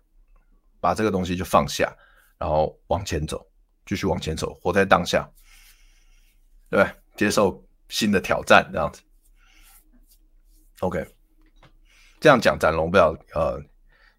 [0.80, 1.92] 把这个东西就放下，
[2.38, 3.44] 然后往前走，
[3.84, 5.28] 继续往前走，活在当下，
[6.68, 6.86] 对，
[7.16, 9.02] 接受新的挑战，这样子。
[10.80, 11.04] OK，
[12.20, 13.58] 这样讲展龙不要呃，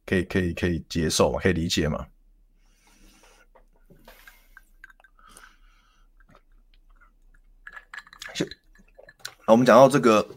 [0.05, 1.39] 可以可以可以接受吗？
[1.41, 2.07] 可以理解吗？
[8.33, 8.45] 就，
[9.45, 10.27] 我们讲到这个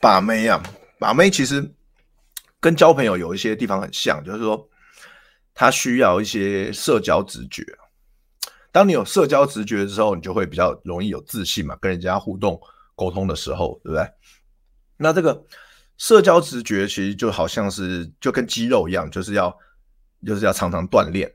[0.00, 0.62] 把妹啊，
[0.98, 1.74] 把妹其实
[2.60, 4.68] 跟交朋友有一些地方很像，就是说。
[5.60, 7.66] 他需要一些社交直觉。
[8.70, 12.60] 当你有社交直觉的时候，你就会比较容易有自信嘛，跟人家互动
[12.94, 14.08] 沟通的时候，对不对？
[14.96, 15.44] 那这个
[15.96, 19.52] 社交直觉其实就好像是就跟肌肉一样，就是要
[20.24, 21.28] 就是要常常锻炼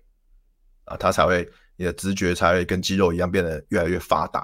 [0.86, 4.39] 啊，它才会你的直觉才会跟肌肉一样变得越来越发达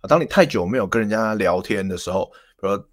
[0.00, 0.08] 啊。
[0.08, 2.24] 当你太久没有跟人家聊天的时候，
[2.60, 2.88] 比如说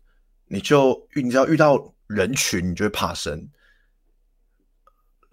[0.46, 3.50] 你就你只要遇到人群，你就会怕生。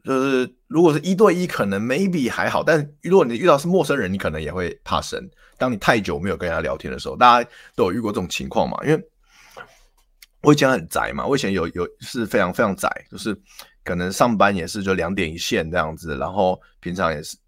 [0.04, 5.18] 就是如果是一对一，可能 maybe 还好，但如果你遇到是陌生人，你可能也会怕生。
[5.56, 8.76] 当你太久没有跟人家聊天的时候，大家都有遇过这种情况嘛？
[8.84, 9.02] 因为
[10.42, 13.34] 我以前很宅嘛，我以前有有是非常非常宅，就是
[13.82, 17.38] 可能上班也是就两点一线这样子，然后平常也是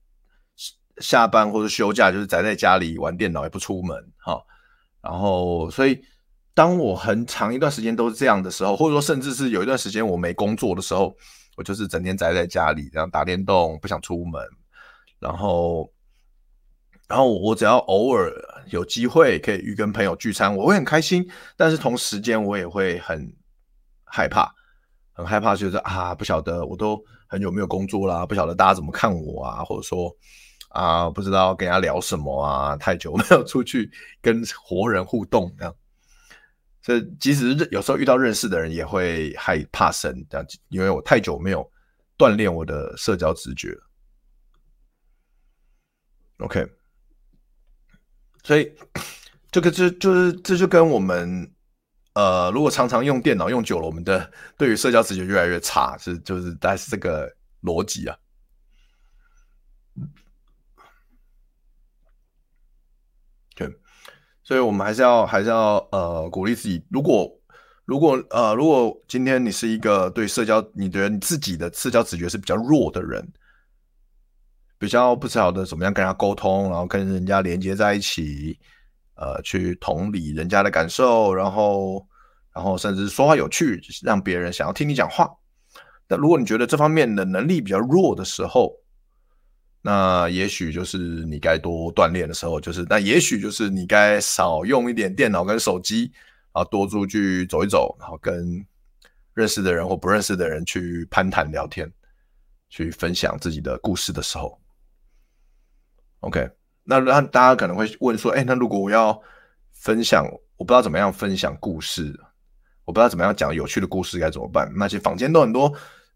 [1.02, 4.40] 下班或者休假就是宅在家里玩电脑，也不出门哈。
[5.02, 6.00] 然后所以
[6.54, 11.14] 当我很长一段时间都是这样的时候，或者说甚至是有一段时间我没工作的时候。
[11.56, 14.40] 我就是整天宅在家里，这样打电动，不想出门。
[15.18, 15.90] 然后，
[17.08, 18.30] 然后我只要偶尔
[18.70, 21.26] 有机会可以跟朋友聚餐，我会很开心。
[21.56, 23.34] 但是同时间我也会很
[24.04, 24.54] 害怕，
[25.12, 30.14] 很害怕，就是啊，不晓得我都很久没有工作啦，不晓得大家怎么看我啊，或者说
[30.68, 33.90] 啊，不知道跟人家聊什么啊，太久没有出去
[34.20, 35.74] 跟活人互动这样。
[36.86, 41.68] 这即使有时候遇到认识的人，也会害怕生这样，因为我太久没有
[42.16, 43.76] 锻炼我的社交直觉。
[46.36, 46.64] OK，
[48.44, 48.72] 所以
[49.50, 51.52] 这个就就是这就跟我们
[52.14, 57.28] 呃，如果常常用电脑用久了，我们的对于社交直觉越来越差，是就是大概是这个
[57.62, 58.16] 逻辑啊。
[63.56, 63.76] 对。
[64.46, 66.80] 所以，我们还是要还是要呃鼓励自己。
[66.88, 67.28] 如果
[67.84, 73.28] 如果呃如果今天你是一个对社交，你觉得你自己的社交直觉是比较弱的人，
[74.78, 78.56] 比较不晓得怎么样跟人家沟通，然后跟人家连接在一起，
[79.16, 82.06] 呃，去同理人家的感受，然后
[82.54, 85.28] 然后甚至说话有趣，让别人想要听你讲话。
[86.06, 88.72] 那如果你觉得这方面的能力比较弱的时候，
[89.88, 96.10] 那也许就是你该多锻炼的时候，就是那也许就是你该少用一点电脑跟手机，
[96.50, 98.66] 啊多出去走一走，然后跟
[99.32, 101.88] 认识的人或不认识的人去攀谈聊天，
[102.68, 104.60] 去分享自己的故事的时候。
[106.18, 106.50] OK，
[106.82, 109.16] 那那大家可能会问说，哎，那如果我要
[109.72, 112.12] 分享，我不知道怎么样分享故事，
[112.84, 114.68] 我不知道怎么样讲有趣的故事该怎么办？
[114.74, 115.72] 那些坊间都很多，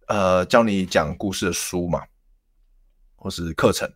[0.09, 2.03] 呃，教你讲故事的书嘛。
[3.21, 3.87] 或是课程，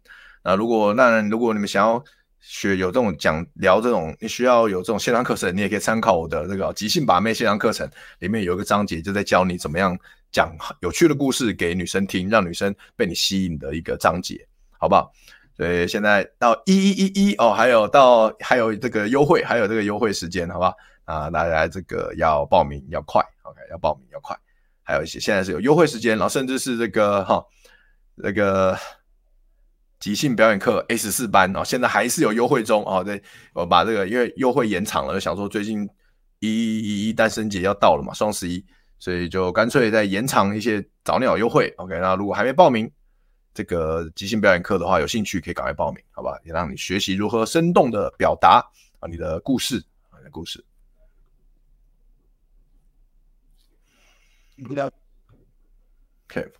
[0.44, 2.04] 那如果那如果你们想要
[2.38, 9.98] 学有这种讲聊这种，你需要有这种线上课程，你也可以参考我的这个即兴把妹线上课程，里面有一个章节就在教你怎么样
[10.30, 14.46] 讲有趣的故事给女生听，让女生被你吸引的一个章节，
[14.78, 15.10] 好不好？
[15.56, 20.76] 所以现在到一一一一哦，还有到还有这个优惠，还有这个优惠时间，好不好？
[21.06, 24.36] 啊，大家这个要报名要快，OK，要报名要快，
[24.82, 27.42] 还有一些现在是有优惠时间，然后甚至是这个哈
[28.16, 28.76] 那个。
[30.04, 33.02] 即兴表演课 A 十四班哦，现在还是有优惠中哦。
[33.02, 33.22] 对，
[33.54, 35.88] 我把这个因为优惠延长了，想说最近
[36.40, 38.62] 一一一单身节要到了嘛，双十一，
[38.98, 41.72] 所以就干脆再延长一些早鸟优惠。
[41.78, 42.92] OK，那如果还没报名
[43.54, 46.38] 这个即兴表演课的话，有兴趣可以赶快报名，好吧？
[46.44, 48.62] 也让你学习如何生动的表达
[49.00, 50.62] 啊你的故事啊你的故事。
[56.28, 56.52] OK，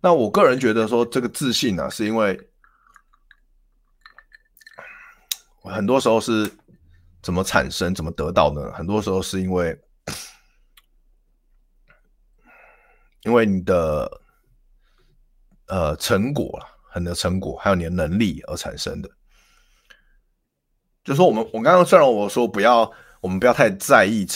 [0.00, 2.48] 那我个人觉得说这个自信呢、啊，是因为。
[5.70, 6.50] 很多时候是
[7.22, 8.72] 怎么产生、怎么得到呢？
[8.72, 9.78] 很多时候是因为，
[13.22, 14.20] 因为你的
[15.66, 19.08] 呃成果了，很多成果，还有你的能力而产生的。
[21.04, 24.26] 就说，我们我刚刚虽然我说不要，我们不要太在意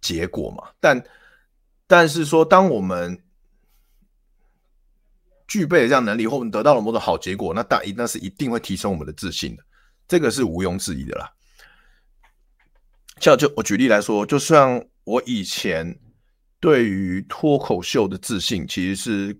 [0.00, 1.02] 结果嘛，但
[1.86, 3.22] 但是说，当我们
[5.46, 9.64] 具备了这样能力，或我们得到了某种好结果，那大一那是一定会提升我们的自信的。
[10.10, 11.30] 这个是毋庸置疑的啦。
[13.20, 15.96] 像就我举例来说，就像我以前
[16.58, 19.38] 对于脱口秀的自信，其实是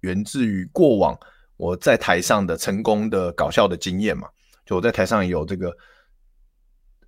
[0.00, 1.14] 源自于过往
[1.58, 4.26] 我在台上的成功的搞笑的经验嘛。
[4.64, 5.76] 就我在台上有这个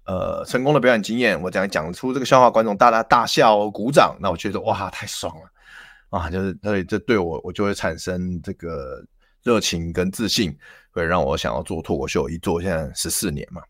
[0.04, 6.28] 呃成功的表演经验，我讲讲出这个笑话，观众大大大笑鼓掌，那我觉得哇太爽了啊！
[6.28, 9.02] 就是所以这对我我就会产生这个
[9.44, 10.54] 热情跟自信。
[10.98, 13.62] 会让我想要做脱口秀，一做现在十四年嘛。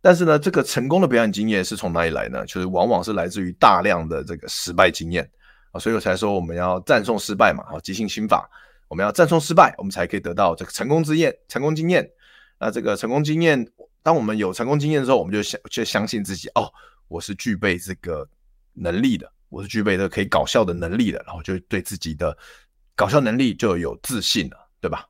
[0.00, 2.46] 但是呢，这个成功的表演经验是从哪里来呢？
[2.46, 5.30] 就是往往是来自于大量的这个失败经验
[5.72, 8.48] 啊，所以我才说我们要赞颂失败嘛，啊，即兴心法，
[8.88, 11.36] 我们要赞颂失败，我们才可以得到这个成功经验。
[11.48, 12.10] 成功经验，
[12.58, 13.62] 那这个成功经验，
[14.02, 16.72] 当我们有成功经验的时候，我们就相就相信自己哦，
[17.08, 18.26] 我是具备这个
[18.72, 22.34] 能力的，我是具备这个可以搞笑的能力的，然后就对自己的
[22.96, 25.06] 搞笑能力就有自信了，对吧？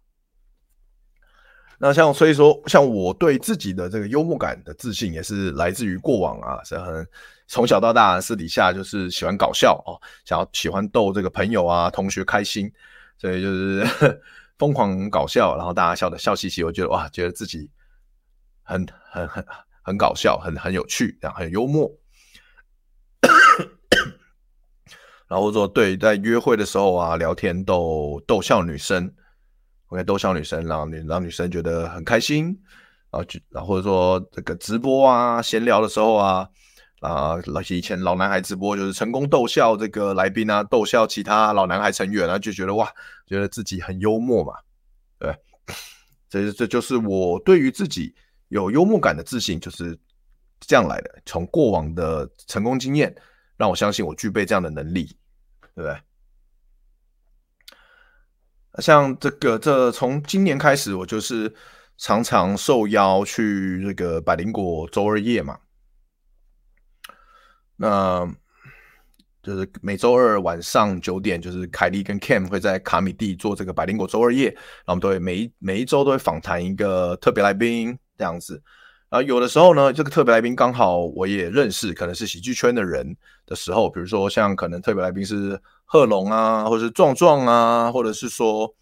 [1.82, 7.08] 那像所以说，像我对自己的这个幽默感的自信，也是来自于过往啊，是很
[7.46, 12.70] 从小到大私底下就是喜欢搞笑哦，想要喜欢逗这个朋友啊、同学开心，
[13.16, 13.82] 所以就是
[14.58, 17.70] 疯狂搞笑，然后大家笑的笑嘻嘻，我觉得哇，觉得自己
[18.62, 19.42] 很很很
[19.80, 21.90] 很搞笑，很很有趣，然后很幽默。
[25.28, 29.14] 然后说对，在约会的时候啊，聊天逗逗笑女生。
[29.90, 32.46] OK，逗笑女生，让女让女生觉得很开心，
[33.10, 36.48] 然后就然后或者说这个直播啊，闲聊的时候啊，
[37.00, 42.88] 啊那些，以前老男孩直播就是成功逗笑这个来宾啊，逗笑其他老男孩成员啊，就觉得哇，
[43.26, 44.54] 觉得自己很幽默嘛，
[45.18, 45.36] 对，
[46.28, 48.14] 这这就是我对于自己
[48.48, 49.98] 有幽默感的自信，就是
[50.60, 53.12] 这样来的，从过往的成功经验
[53.56, 55.06] 让我相信我具备这样的能力，
[55.74, 55.96] 对不对？
[58.78, 61.52] 像这个，这从今年开始，我就是
[61.98, 65.58] 常常受邀去这个百灵果周二夜嘛。
[67.76, 68.24] 那
[69.42, 78.62] 就是每周二晚上九点，就是凯莉跟 Cam 会在卡米蒂做这个百灵果周二夜，然后我们都会每一每一周都会访谈一个特别来宾这样子。
[79.08, 85.60] 然后有的时候呢，这个特别来宾刚好我也认识，可能是喜剧圈的人的时候，比如说像可能特别来宾是。
[85.92, 88.72] 贺龙啊，或者是壮壮啊，或者是说，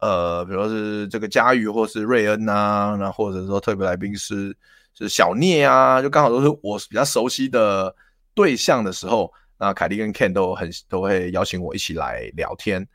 [0.00, 4.54] 呃，比如说是这个佳宇，或是瑞恩啊，那或者说特别来宾是
[4.92, 7.96] 是小聂啊，就刚好都是我比较熟悉的
[8.34, 12.86] 对象的时候，那凯莉跟 Ken 都很都会邀请我一起来聊天。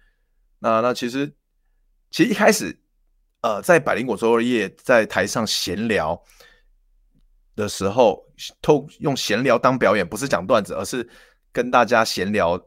[0.60, 1.34] 那那其实
[2.12, 2.80] 其实一开始，
[3.42, 6.22] 呃，在百灵果周二夜在台上闲聊
[7.56, 8.24] 的时候，
[8.62, 11.10] 透用闲聊当表演，不是讲段子，而是
[11.52, 12.62] 跟大家闲聊。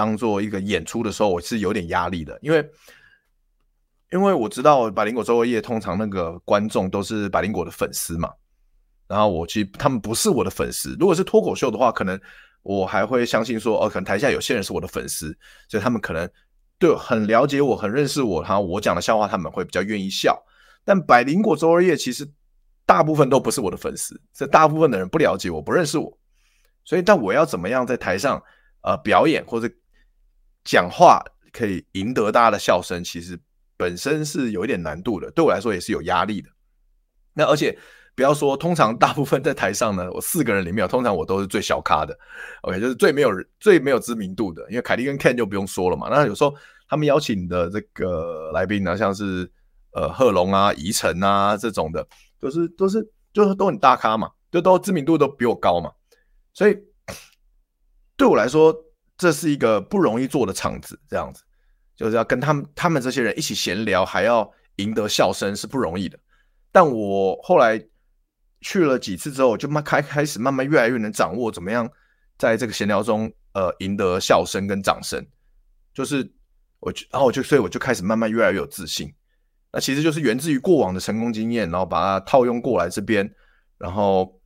[0.00, 2.66] 当做一个演出的时候，我是有点压力的，因为
[4.10, 8.32] 因为我知道百灵果周二夜通常那个观众都是百灵果的粉丝嘛，
[9.06, 10.96] 然后我其实他们不是我的粉丝。
[10.98, 12.18] 如果是脱口秀的话，可能
[12.62, 15.36] 我还会相信说，哦，可能台下有些人是我的粉丝，
[15.68, 16.26] 所以他们可能
[16.78, 20.42] 对很了解我，很认识我，然后我讲的笑话他们会比较愿意笑。
[20.82, 22.26] 但百灵果周二夜其实
[22.86, 26.18] 大部分都不是我的粉丝，这大部分的人不了解我，不认识我，
[26.84, 28.42] 所以但我要怎么样在台上
[28.80, 29.70] 呃表演或者
[30.64, 33.38] 讲话可以赢得大家的笑声，其实
[33.76, 36.50] 本身是有一点难度的，对我来说也是有压力的。
[37.32, 37.76] 那而且
[38.14, 42.16] 不要说，通常大部分在台上呢， 我四个人里面，通常我都是最小咖的
[42.62, 44.62] ，OK，就是最没有最没有知名度的。
[44.68, 46.08] 因为凯莉跟 Ken 就不用说了嘛。
[46.10, 46.54] 那有时候
[46.88, 49.50] 他们邀请的这个来宾呢，像是
[49.92, 52.06] 呃贺龙啊、宜晨啊这种的，
[52.38, 55.90] 都是都是就是都很大咖嘛，就都知名度都比我高嘛，
[56.52, 56.78] 所以
[58.16, 58.76] 对我来说。
[59.20, 61.42] 这是一个不容易做的场子，这样子
[61.94, 66.18] 就是要跟他们他们这些人一起闲聊，还要赢得笑声是不容易的。
[66.72, 67.78] 但我后来
[68.62, 71.86] 去了几次之后，就慢开开始慢慢越来越能掌握怎么样
[72.38, 75.22] 在这个闲聊中呃赢得笑声跟掌声。
[75.92, 76.26] 就是
[76.78, 79.12] 我就然后我就所以我就开始慢慢越来越有自信。
[79.70, 83.30] 那其实就是源自于过往的成功经验，然后把它套用过来这边，
[83.76, 84.40] 然后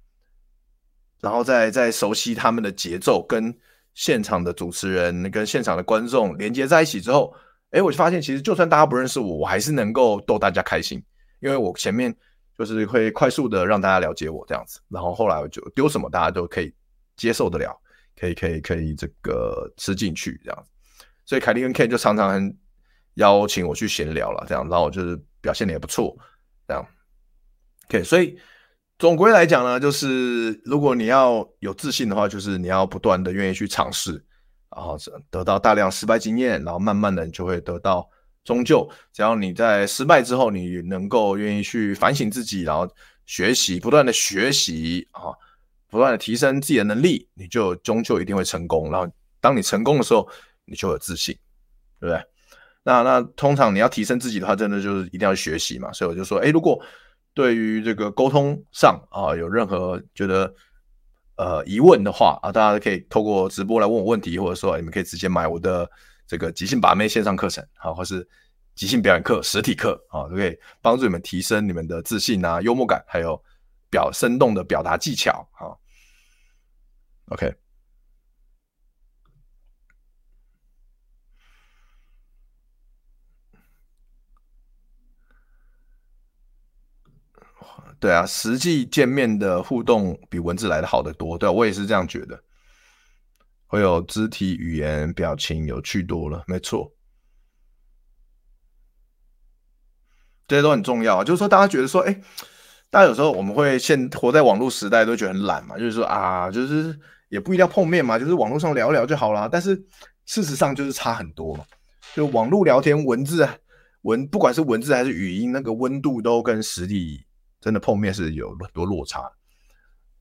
[1.21, 3.57] 然后再再熟悉他们的节奏跟。
[3.95, 7.35] 现场的主持人跟现场的观众连接在一起之后，
[7.71, 11.03] 哎，我就发现其实就算大家不认识我，我还是能够逗大家开心，
[11.41, 12.15] 因为我前面
[12.59, 16.75] 就是会快速的让大家了解我这样子，然后后来我就丢什么大家都可以
[17.17, 17.75] 接受得了，
[18.19, 22.57] 可以可以可以这个吃进去这样子，所以凯莉跟 K 就常常很
[23.15, 26.17] 邀请我去闲聊了，这样，然后我就是表现的也不错，
[26.67, 26.85] 这样
[27.89, 28.39] ，OK，所以。
[28.99, 34.13] 总归来讲呢，就是如果你要有自信的话，就是你要不断的愿意去尝试，
[34.75, 34.97] 然后
[35.31, 38.09] 得到大量失败经验，然后慢慢的你就会得到
[38.45, 38.89] 终究。
[39.13, 42.89] 只要你在失败之后，你能够愿意去反省自己，然后
[43.27, 45.35] 学习，不断的学习啊，
[45.89, 48.91] 不断的提升自己的能力，你就终究一定会成功。
[48.91, 50.29] 然后当你成功的时候，
[50.65, 51.37] 你就有自信，
[51.99, 52.25] 对不对？
[52.85, 55.93] 那那通常你要提升自己的话，真的就是一定要学习嘛。
[55.93, 56.81] 所以我就说，诶，如果
[57.35, 60.55] 对于这个沟通上啊，有任何觉得
[61.37, 65.91] 呃疑问的话啊，大家可以透过直播来问我问题，或者说你们可以直接买我的
[66.27, 68.27] 这个即兴把妹线上课程，啊，或是
[68.77, 73.43] 即兴表演课实体课啊，都可以帮助你们提升你们的自信啊、幽默感，还有
[73.91, 75.75] 表生动的表达技巧啊。
[77.31, 77.53] OK。
[88.05, 91.39] 对啊，实际见面的互动比文字来的好得多。
[91.39, 92.39] 对啊，我也是这样觉得，
[93.67, 96.93] 会有肢体语言、表情有趣多了，没错，
[100.47, 101.25] 这些都很重要。
[101.25, 102.21] 就是说，大家觉得说，哎，
[102.91, 105.79] 大家有时候我们会现活在网络时代，都觉得很懒嘛。
[105.79, 106.95] 就是说啊，就是
[107.31, 109.49] 也不一定要碰面嘛，就是网络上聊聊就好了。
[109.51, 109.75] 但是
[110.27, 111.59] 事实上就是差很多。
[112.15, 113.49] 就网络聊天，文字
[114.03, 117.25] 文不管是文字还是语音，那个温度都跟实体。
[117.65, 119.23] 真的碰面是有很多落差，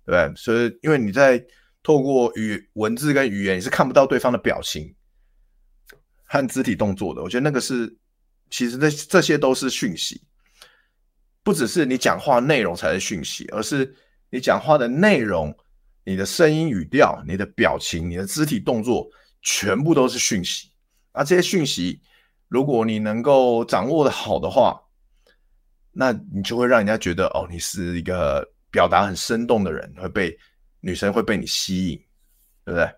[0.05, 0.31] 对？
[0.33, 1.45] 所以因为你在
[1.83, 4.95] 透过语文字跟语言，你是看不到对方的表情
[6.23, 7.21] 和肢体动作的。
[7.21, 7.93] 我觉得那个是，
[8.49, 10.21] 其实这这些都是讯息，
[11.43, 13.93] 不只是你讲话内容才是讯息，而是
[14.29, 15.53] 你讲话的内容、
[16.05, 19.09] 你的声音语调、你的表情、你的肢体动作，
[19.41, 20.71] 全部都是讯息。
[21.11, 21.99] 而这些讯息，
[22.47, 24.79] 如果你能够掌握的好的话，
[25.93, 30.35] 那你就会让人家觉得哦，你是一个表达很生动的人，会被
[30.79, 31.97] 女生会被你吸引，
[32.65, 32.89] 对不对？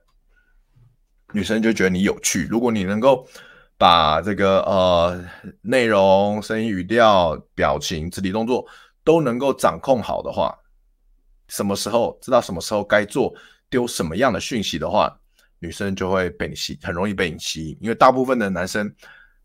[1.34, 2.48] 女生就觉得你有趣。
[2.48, 3.28] 如果你能够
[3.78, 5.22] 把这个呃
[5.62, 8.66] 内容、声音、语调、表情、肢体动作
[9.04, 10.58] 都能够掌控好的话，
[11.50, 13.34] 什么时候知道什么时候该做
[13.70, 15.14] 丢什么样的讯息的话，
[15.60, 18.90] 女生就会被你吸，很容易被你吸引，因为大部分的男生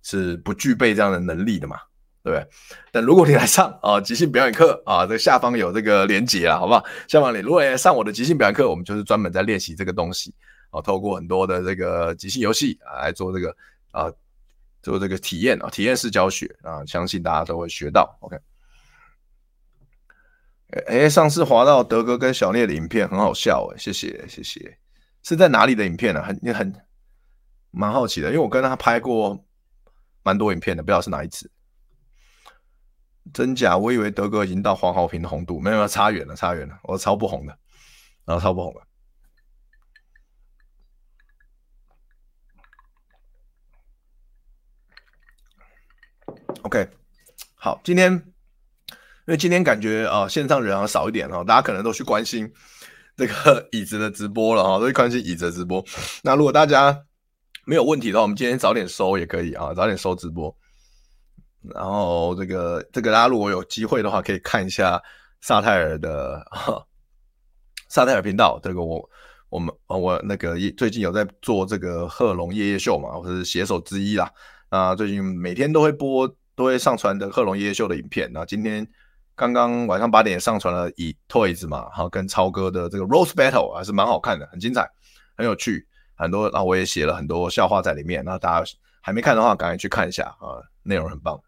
[0.03, 1.77] 是不具备这样的能力的嘛，
[2.23, 2.47] 对不对？
[2.93, 6.85] 但如果你来上啊即兴表演课啊，这下方有这个连接啊，好不好？
[7.09, 10.35] 下方你如果来上我的即兴表演课，我们就是专门在练习这个东西
[10.71, 13.57] 啊，透过很多的这个即兴游戏啊来做这个
[13.91, 14.13] 啊
[14.83, 18.17] 做这个体验啊，体验式教学啊，相信大家都会学到。
[18.21, 18.39] OK，
[20.87, 24.79] 哎，上次滑到德哥跟小聂的影片很好笑哎，谢谢谢谢。
[25.23, 26.23] 是在哪里的影片呢？
[26.23, 26.73] 很也很
[27.71, 29.39] 蛮好奇的，因为我跟他拍过
[30.23, 31.51] 蛮多影片的，不知道是哪一次。
[33.33, 33.77] 真假？
[33.77, 37.59] 我以为德哥已经到黄豪平的红度，没有，没有，差远了，差远了，我超不红的，
[38.25, 38.81] 然后超不红的。
[46.63, 46.89] OK，
[47.55, 52.53] 好，今天因为今天感觉啊、呃，线上人啊少一点哦，大家可能都去关心。
[53.17, 55.85] 这个 椅子的直播了哈，都去关心椅子的直播。
[56.23, 57.05] 那如果大家
[57.67, 60.55] 没有问题的话，我们今天早点收也可以啊，早点收直播。
[61.63, 65.01] 然后这个这个大家如果有机会的话，可以看一下
[65.41, 66.45] 萨泰尔的
[67.89, 68.59] 萨泰尔频道。
[68.63, 69.11] 这个我
[69.49, 74.31] 我们我那个最近有在做这个贺龙夜夜秀嘛，我是写手之一啦。
[74.71, 78.31] 那最近每天都会播，都会上传的贺龙夜夜秀的影片。
[78.33, 78.87] 那今天。
[79.37, 84.87] 刚刚晚上八点上传了以 Toys 嘛，好跟超哥的这个 Rose Battle 还是蛮好看的，很精彩，
[85.35, 86.51] 很有趣，很多。
[86.51, 91.41] 然后我也写了很多笑话在里面，那大家还没看的话，赶紧去看一下啊，内容很棒。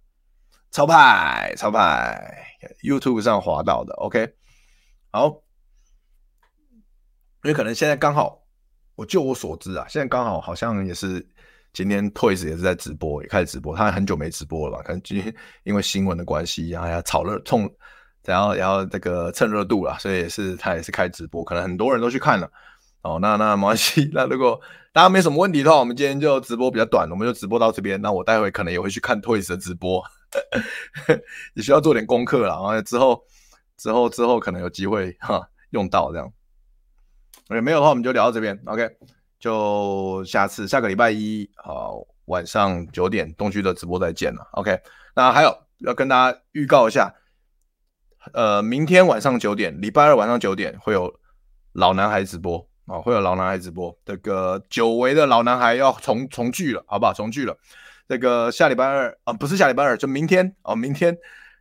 [0.73, 2.45] 超派超派
[2.83, 4.29] ，YouTube 上滑到的，OK，
[5.13, 5.29] 好，
[7.45, 8.43] 因为可能现在刚好，
[8.97, 11.25] 我就我所知啊，现在刚好好像也是。
[11.75, 13.75] 今天 Toys 也是在直播，也开始直播。
[13.75, 14.83] 他很久没直播了吧？
[14.83, 17.63] 可能今天因为新闻的关系，然后要炒热，冲，
[18.25, 21.43] 然后然后这个蹭热度了，所以也是他也是开直播。
[21.43, 22.47] 可能很多人都去看了。
[23.01, 24.07] 哦，那那没关系。
[24.13, 24.61] 那如果
[24.93, 27.99] 大家没什么问题的话，我们今天就直播比较短，我们就直播到这边。
[28.03, 30.05] 那我待会可能也会去看 Toys 的直播，
[31.55, 32.49] 也需要做点功课了。
[32.49, 33.25] 然后之后
[33.77, 36.33] 之后之后可能有机会哈用到这样。
[37.49, 38.61] OK，没有的话我们就聊到这边。
[38.67, 38.89] OK。
[39.43, 44.49] 就下次下个礼拜一好，晚上九点东区的直播再见了。
[44.53, 44.79] OK，
[45.17, 47.13] 那还有要跟大家预告一下，
[48.33, 51.13] 呃，明天晚上九点，礼拜二晚上九点会有
[51.73, 53.93] 老男孩直播啊、会有老男孩直播。
[54.05, 57.13] 这个久违的老男孩要重重聚了，好不好？
[57.13, 57.59] 重聚了。
[58.13, 61.17] 这个下礼拜二啊，不是下礼拜二，就明天哦，明天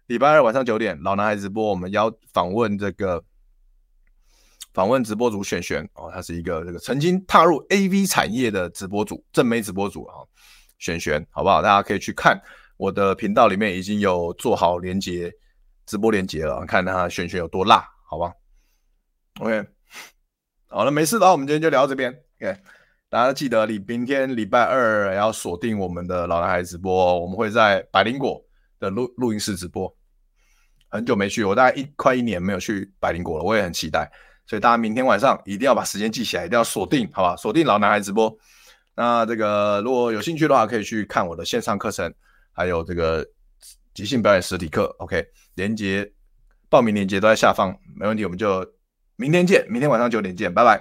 [0.07, 3.23] 礼拜二晚上九点，老男孩直播，我们要访问这个。
[4.73, 10.27] 访问直播主璇璇哦，他是一个这个曾经踏入 AV 产业的直播主，正妹直播主啊，
[10.77, 11.61] 璇璇，好不好？
[11.61, 12.37] 大家可以去看
[12.75, 15.31] 我的频道里面已经有做好连接
[15.85, 18.33] 直播连接了，看他璇璇有多辣，好吧
[19.39, 19.65] ？OK，
[20.67, 22.11] 好了，没事的话，我们今天就聊到这边。
[22.41, 22.57] OK，
[23.11, 28.41] 大家记得你明天礼拜二要锁定我们的老男孩直播，我们会在百灵果
[28.79, 29.93] 的录录音室直播。
[30.87, 34.09] 很久没去，我大概一快一年没有去百灵果了，我也很期待。
[34.47, 37.35] 所以大家明天晚上一定要把时间记起来，一定要锁定，好吧？
[37.35, 38.33] 锁定老男孩直播。
[38.95, 42.13] 那这个如果有兴趣的话，可以去看我的线上课程，
[42.53, 43.27] 还有这个
[43.93, 44.85] 即兴表演实体课。
[44.99, 45.21] OK，
[45.55, 46.09] 连接
[46.69, 48.23] 报名链接都在下方，没问题。
[48.23, 48.65] 我们就
[49.17, 50.79] 明天见，明天晚上九点见，拜拜。